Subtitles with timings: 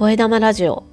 [0.00, 0.84] 声玉ラジオ。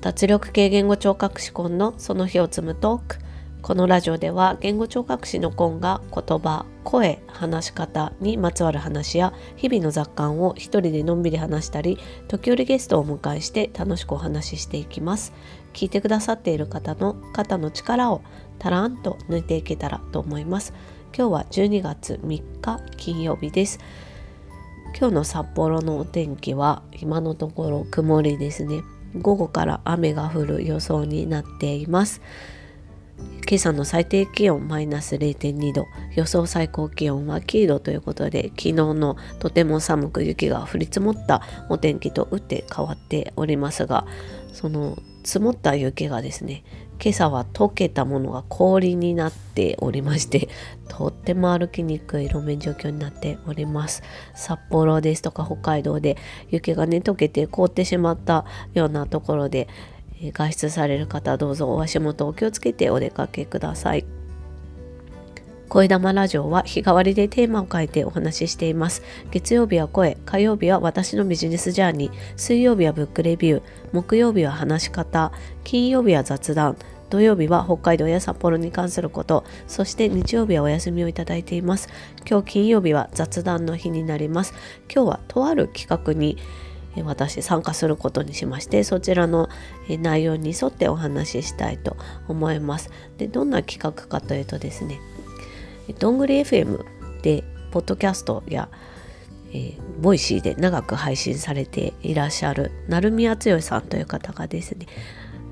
[0.00, 3.18] 脱力系言語聴覚士コンのその日を積むトーク。
[3.60, 15.34] このラジオでは言語聴覚士のコンが言葉声話し方にまつわる話や日々の雑感を一人でのんびり話したり時折ゲストをお迎えして楽しくお話ししていきます。
[15.74, 18.22] 聞いてくださっている方の肩の力を
[18.58, 20.72] たらんと抜いていけたらと思います。
[21.14, 23.78] 今日は12月3日金曜日です。
[24.96, 28.82] 今日の札幌のお天気は今のところ曇りですね。
[29.20, 32.22] 午後から雨が降る予想になっています。
[33.48, 35.86] 今朝の最低気温マイナス0.2度。
[36.14, 44.06] 予想最高気温は9度ということで昨日のとても寒く雪が降り積もったお天気と打って変わっておりますが
[44.52, 46.62] その積もった雪がですね
[47.02, 50.48] 今朝は溶けたものが氷になっておりまして
[50.88, 54.02] とっても歩きにくい路面状況になっております。
[54.34, 56.16] 札幌ですとか北海道で
[56.50, 59.68] 雪がね溶けて凍ってしまったようなところで
[60.32, 64.06] 外出される方どうぞお足元お気をつけてお出かけください。
[65.74, 69.02] 声玉ラジオは日替わりでテーマを変えてお話ししています。
[69.32, 75.32] 月曜日は声、火曜日は私のビジネスジャーニー、水曜日はブックレビュー、木曜日は話し方、
[75.64, 76.76] 金曜日は雑談、
[77.14, 81.88] 土曜日は北海道や札幌に関すること、そして日曜日はお休みをいただいています。
[82.28, 84.52] 今日金曜日は雑談の日になります。
[84.92, 86.38] 今日はとある企画に
[87.04, 89.48] 私参加することにしましてそちらの
[89.88, 92.90] 内容に沿ってお話ししたいと思います。
[93.16, 94.98] でどんな企画かというとですね
[96.00, 96.84] どんぐり FM
[97.22, 98.68] でポッドキャストや、
[99.52, 104.86] えー、 Voicy で長く配信されていらっしゃる成宮剛さんという方がですね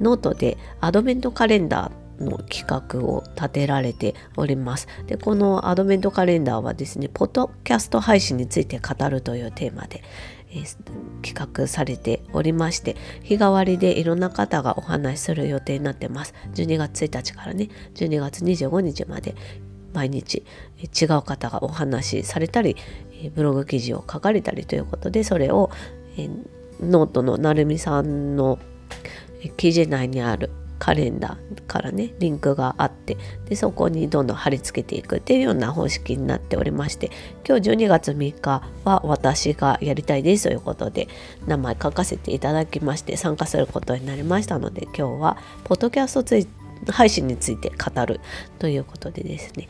[0.00, 4.88] ノートでアドベントカレンダーの企画を立てられております。
[5.06, 10.02] で、このアドベントカレンダーはですね、ポッドキャスト配信について語るというテーマで、
[11.22, 16.34] 企画されておりまして、日替わりでいろんな方がお話しする予定になってます。
[16.54, 19.34] 12月1日からね、12月25日まで
[19.92, 20.44] 毎日
[20.82, 22.76] 違う方がお話しされたり
[23.34, 25.70] ブログ記事を書かれたりということでそれを
[26.80, 28.58] ノートのなるみさんの
[29.56, 33.18] 記事内にあるカレンダーからねリンクがあって
[33.48, 37.10] でそこにどんどん貼り付けていくっていうような方式になっておりまして
[37.46, 41.06] 今日12月3日は私がやりたいですということで
[41.46, 46.48] 名前書かせていただきまして参加することになりましたので今日はポッドキャストつ
[46.88, 48.20] 配信について語る
[48.58, 49.68] ということでですね、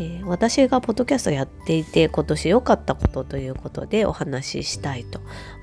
[0.00, 5.20] え、私がポッドキャストやっていて今年良かったことということでお話ししたいと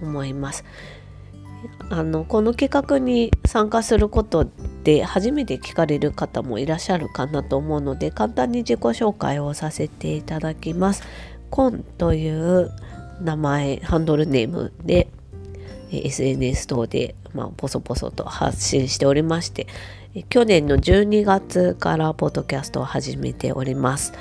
[0.00, 0.64] 思います。
[1.90, 4.46] あのこの企画に参加すること
[4.84, 11.02] で初めて聞かれる方もいらっしゃるかなと思うので簡単に自己紹介をさせていただきます。
[11.50, 12.72] コンという
[13.20, 15.08] 名前ハンドルネームで
[15.90, 19.66] SNS 等で、まあ、ポソポソと発信しておりまして
[20.28, 24.12] 去年の12月からポッドキャストを始めております。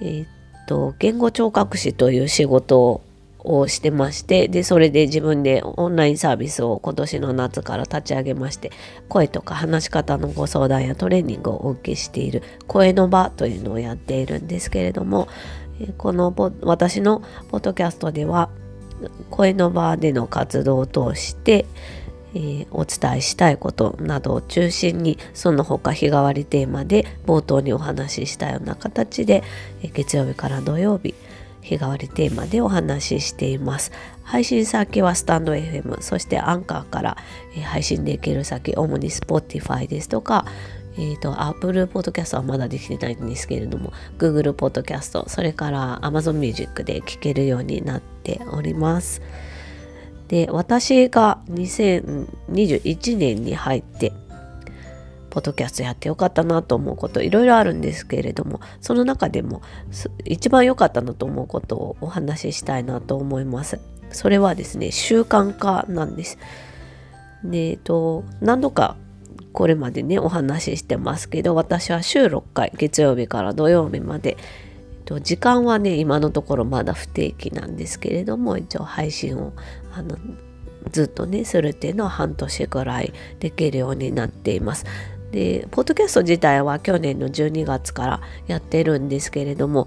[0.00, 0.26] え、っ
[0.66, 3.02] と言語聴覚士という仕事を
[3.46, 8.72] をしてましてでそれで自分でオンラインサービスを今年の夏から立ち上げまして
[9.08, 15.28] 声とか話し方のご相談やトレーニングをお受けしている声の場というのをやっているんですけれども
[15.96, 18.50] この私のポッドキャストでは
[19.30, 21.66] 声の場での活動を通して
[22.34, 29.42] え、お伝えしたいことなどを中心にその他日替わりテーマで冒頭にお話ししたような形で、
[29.82, 31.14] え、月曜日から土曜日
[31.66, 33.90] 日替わりテーマでお話ししています。
[34.22, 37.16] 配信先はスタンド FM、そしてアンカーから、
[37.64, 40.46] 配信できる先、主に Spotify ですとか、
[40.96, 49.20] えっ、ー、と、Apple Podcast はまだできてないんですけれども、Google Podcast、それから Amazon Music で聴けるようになっております。
[50.28, 54.12] で私が2021年に入って
[55.36, 59.60] ポッドキャストやってよかったなと思うこといろいろあるんですけれどもその中でも
[60.24, 63.78] 一番良かったなと思うことをお話ししたいなと思います
[64.10, 66.38] それはですね習慣化なんです
[67.44, 68.96] でえっと何度か
[69.52, 74.38] これまでねお話ししてますけど私は週6回月曜日から土曜日まで
[75.22, 79.52] 時間はね今のところまだ不定期なんですけれども一応配信を
[79.92, 80.16] あの
[80.90, 84.86] ずっとねするっていうのは半年ぐらいできるようになっています。
[85.36, 89.86] でポッドキャスト自体は去年の12月からやってるんですけれども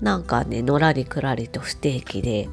[0.00, 2.48] なんかねのらりくらりと不定期で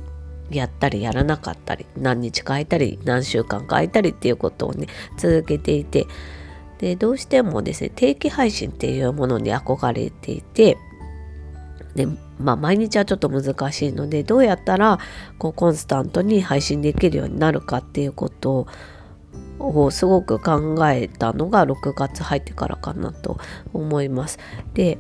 [0.52, 4.86] やったりやらなかったり何日変えたり何週間変えたりっていうことをね
[5.18, 6.06] 続けていて
[6.78, 10.78] でどうしてもですね定期配信っていうものに憧れていて
[11.96, 12.06] で
[12.38, 15.00] まあ毎日はちょっと難しいのでどうやったら
[15.40, 18.68] こうコンスタントに配信できるようになるかっていうことを
[19.92, 23.38] すごく考えたのが6月入ってからかなと
[23.74, 24.40] 思います。
[24.74, 24.98] で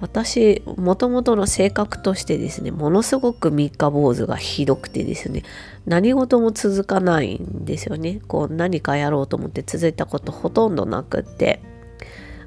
[0.00, 5.42] 私もともとの性格としてですねものすごく三日坊主がひどくてですね
[5.86, 11.60] 何事も続かないんですよねこう何かやろうと思って続いたことほとんどなくって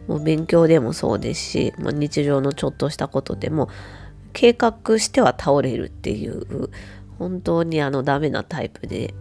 [0.07, 3.69] もう勉強でもそうですし、まあ、日常のちょっとしたことでも
[4.33, 6.69] 計画しては倒れるっていう
[7.19, 9.13] 本当にあのダメなタイプで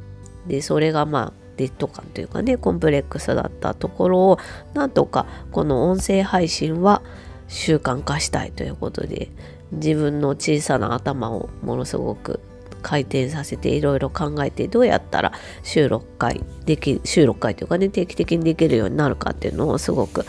[0.46, 4.38] でそれがまあデッド感というかねコンプレックスだったところを
[4.72, 7.02] なんとかこの音声配信は
[7.48, 9.28] 習慣化したいということで
[9.72, 12.40] 自分の小さな頭をものすごく
[12.80, 20.24] 回転させていろいろ考えてどうやったら週6回でき週6回というかね定期的にできるようになるかっていうのをすごく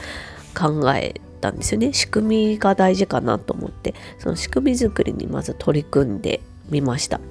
[0.53, 1.93] 考えたんですよね。
[1.93, 3.95] 仕組みが大事かなと思って。
[4.19, 7.21] その仕組み作りにまず取り組んでみました。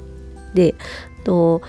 [0.55, 0.75] で
[1.23, 1.61] と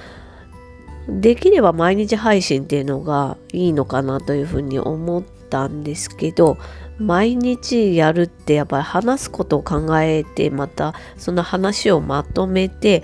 [1.07, 6.57] できれば毎日配信っていうのがいいのかなというふうに思ったんですけど
[6.99, 13.03] 毎日やるってやっぱり話すことを考えてまたその話をまとめて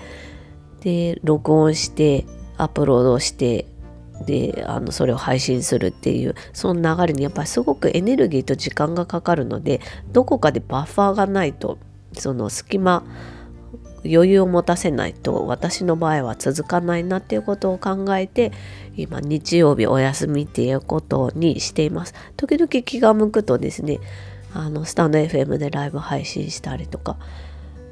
[0.80, 2.24] で録音して
[2.56, 3.66] アップロードして
[4.26, 9.80] であのそれを配信するっていうその流れにやっぱりすごくエネルギーと時間がかかるので
[10.12, 11.78] どこかでバッファーがないと
[12.12, 13.04] その隙間
[14.04, 18.52] 余裕を持たせないと私の場合は続かないなっていうことを考えて
[18.96, 22.14] 今日曜日お休みっていうことにしています。
[22.36, 24.00] 時々気が向くとですね
[24.54, 27.16] あのスタンド FM でライブ配信したりとか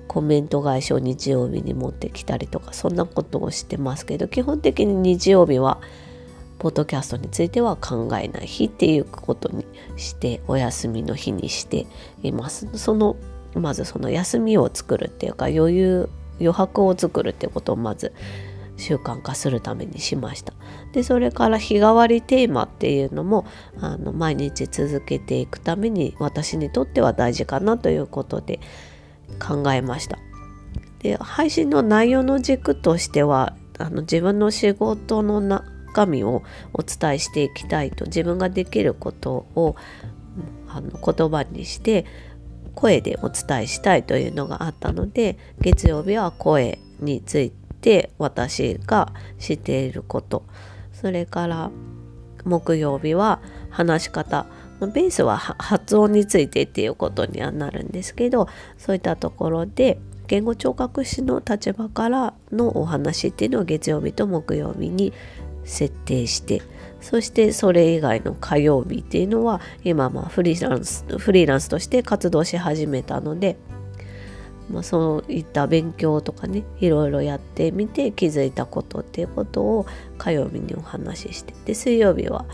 [0.09, 5.81] コメント返しを日曜日に持ってきたりとかそんなことをしてますけど基本的に日曜日は
[6.59, 9.67] ポッドキャストについては考えない日っていうことに
[9.97, 11.87] してお休みの日にして
[12.23, 12.67] います。
[12.79, 13.17] その
[13.61, 16.09] まずその休みを作るっていうか余裕
[16.39, 18.13] 余白を作るっていうことをまず
[18.77, 20.53] 習慣化するためにしました。
[20.93, 23.47] でそれから日替わりテーマっていうのも
[23.81, 28.61] あの毎日続けていくために私にとっては大事かなということで
[29.41, 30.19] 考えました。
[31.01, 36.43] で配信の内容の軸としてはあの自分の仕事の中身を
[36.73, 39.77] お伝えしていきたいと自分ができることを
[40.69, 42.05] あの言葉にして
[42.77, 47.51] 声でお伝えしたいというのがあったので月曜日は声につい
[47.81, 50.45] て私が知っていること。
[50.93, 51.71] それから
[52.45, 53.41] 木曜日は
[53.71, 54.47] 話し方。
[54.81, 58.47] ベースは発音についてっていうことにはなるんですけど
[58.77, 65.15] そういったところで言語聴覚士の立場からのお話っていうのを月曜日と木曜日に
[65.67, 66.63] 設定して
[67.01, 73.57] そしてそれ以外の火曜日っていうのは今まフリーランスフリーランスとして活動し始めたので、
[74.71, 79.87] まあ、そういった勉強とかねいろいろやってみて気づいたことっていうことを
[80.19, 82.47] 火曜日にお話ししてで水曜日は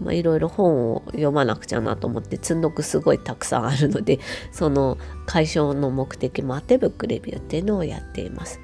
[0.00, 4.18] まあ、いろいろ本を読まなくちゃなと思って積んどくすごいたくさんあるので
[4.52, 8.60] その解消の目的もあってブックレビューっていうのをやっています。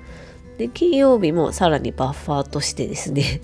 [0.58, 3.40] で金曜日もさらにバッファーとしてですね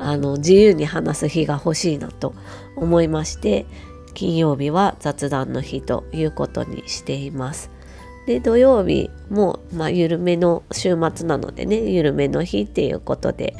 [0.00, 2.34] あの自由に話す日が欲しいなと
[2.74, 3.66] 思いまして
[4.14, 7.70] 金曜日は雑談の日ということにしています。
[8.26, 13.56] で土曜日も、まあ、緩めの週末なのでね緩めの日っていうことで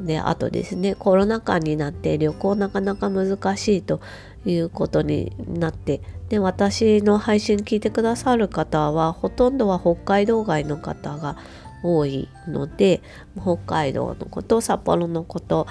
[0.00, 4.00] であとですねコロナ禍になって旅行なかなか難しいと
[4.44, 11.36] いうことになってで私の配信聞いてくださる方はほとんどは北海道外の方が
[11.82, 13.02] 多いので
[13.40, 15.66] 北海道のこと札幌のこと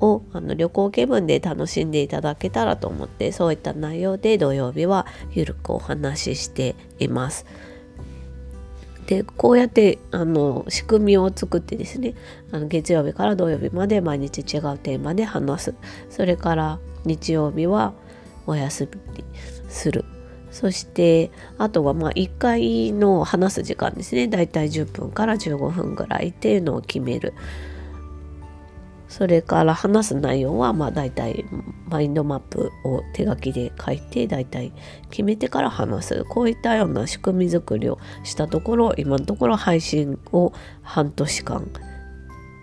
[0.00, 7.46] をあの旅行気分で楽しんでいただけたらと思ってそういった内容で土曜日はゆるくお話ししています。
[9.06, 12.14] でこうやってあの仕組みを作ってですね
[12.52, 15.74] あの月曜日から土曜日まで毎日違うテーマで話す
[16.10, 17.92] それから日曜日は
[18.46, 19.24] お休みに
[19.68, 20.04] する
[20.50, 24.28] そしてあとはまあ1回の話す時間ですね。
[24.28, 27.34] だいたい10分から15分ぐらいっていうのを決める。
[29.08, 31.44] それから話す内容はまあ大体
[31.88, 34.72] マインドマップを手書きで書いて大体
[35.10, 36.24] 決めてから話す。
[36.24, 40.52] こういったような仕組み作りをしたところ今のところ配信を
[40.82, 41.68] 半年間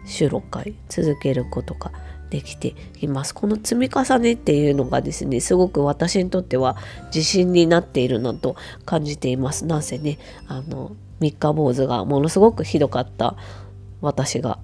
[0.05, 1.91] 週6回続けることが
[2.29, 3.33] できています。
[3.33, 6.75] この積み重ねっていうのがですねすごく私にとっては
[7.13, 8.55] 自信になっているなと
[8.85, 9.65] 感じています。
[9.65, 10.17] なんせね
[10.47, 13.35] あの三日坊主がものすごくひどかった
[14.01, 14.59] 私が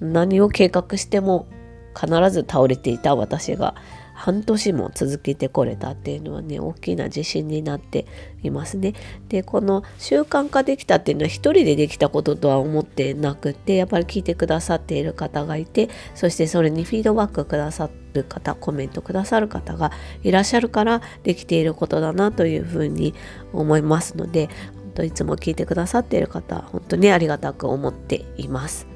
[0.00, 1.46] 何を計画しても
[1.94, 3.74] 必ず倒れていた私が
[4.20, 8.04] 半年も続けてこれたっていうのはね大きな自信になって
[8.42, 8.92] いますね。
[9.30, 19.90] でこの習慣化できたっていうのは一人でできたこととは思ってなくてやっぱり聞いてくださっている方がいてそしてそれにフィードバックくださる方コメントくださる方が
[20.22, 23.14] いらっしゃるからできていることだなというふうに
[23.54, 28.86] 思いますので本当いつも聞いてくださっている方本当にありがたく思っています。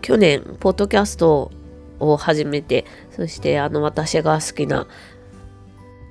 [0.00, 1.50] 去年ポッドキャスト
[2.00, 4.86] を始めてそしてあの私が好きな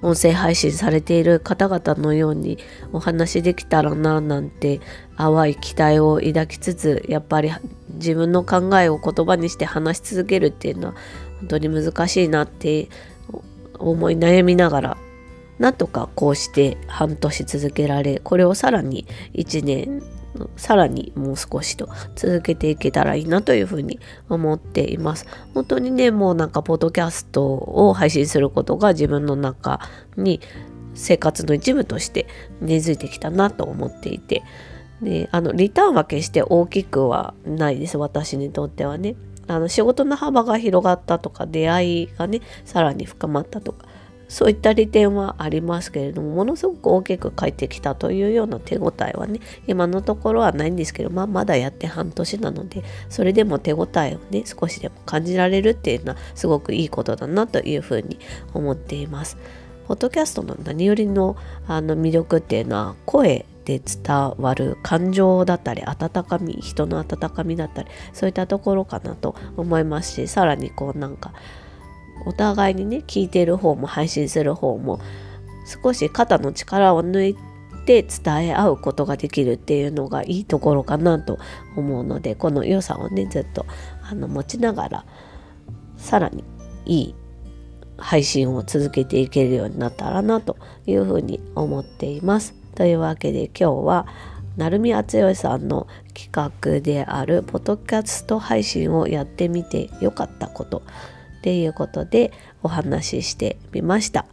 [0.01, 2.59] 音声配信されている方々のように
[2.93, 4.79] お話できたらななんて
[5.17, 7.51] 淡い期待を抱きつつやっぱり
[7.93, 10.95] 自分の考えを言葉にして話し続けるっていうのは
[11.39, 12.89] 本当に難しいなって
[13.79, 14.97] 思い悩みながら
[15.57, 20.03] なんとかこうして半年続けられこれをさらに1年
[20.55, 23.99] さらにもう少しと続けていけたらいいなというふうに
[24.29, 25.25] 思っています。
[25.53, 29.79] 本当にね、もうなんかポッドキャストを配信することが自分の中
[30.17, 30.41] に
[30.93, 32.27] 生活の一部として
[32.61, 34.43] 根付いてきたなと思っていて、
[35.01, 39.15] であのリターンは決して大きくはないです、私にとってはね。
[39.47, 43.85] あの仕事の幅が広がったとか出会いがねさらに深まったとか
[44.27, 58.19] そういった利点はありますけれどもものすごく大きく帰ってきたというような手応えはね今のところはないんですけど、まあ、まだやって半年なのでそれでも手応えをね少しでも感じられるっていうのはすごくいいことだなというふうに
[58.53, 59.37] 思っています。
[59.87, 61.35] ポッドキャストの何よりの
[61.67, 71.33] あの魅力っていうのは声で伝わる感情だったり温かみ人の温かみだったりそういったところかなと思いますしさらにこうなんか
[72.25, 74.99] お互いにね聞いてる方も配信する方も
[75.83, 77.35] 少し肩の力を抜い
[77.85, 81.37] て伝え合うことができるっていうのがいいところかなと
[81.75, 83.65] 思うのでこの良さをねずっと
[84.03, 85.05] あの持ちながら
[85.97, 86.43] さらに
[86.85, 87.15] いい
[87.97, 92.53] 配信を続けていけるようになったらなというふうに思っています。
[92.75, 94.07] というわけで今日は
[94.57, 100.83] 成海敦義さんの企画であるポッドキャスト配信をやってみてよかったこと
[101.45, 102.31] ていうことで
[102.63, 104.25] お話ししてみました。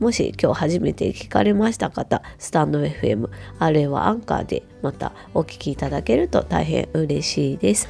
[0.00, 7.88] もし今日初めて聞かれました方、スタンド FM、あるいはアンカーでまたお聞きいただけると大変嬉しいです。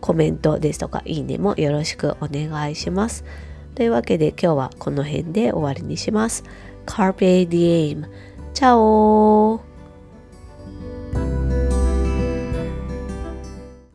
[0.00, 3.24] コメントですとかいいねもよろしくお願いします。
[3.76, 6.42] というわけで今日はこの辺で終わりにします。
[6.86, 8.08] Carpe Diem。
[8.52, 9.69] チャオ